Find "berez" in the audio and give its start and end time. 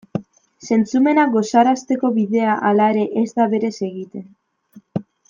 3.55-3.73